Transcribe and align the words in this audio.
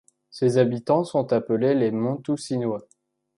Ses 0.31 0.57
habitants 0.57 1.03
sont 1.03 1.31
appelés 1.31 1.75
les 1.75 1.91
Montoussinois. 1.91 2.87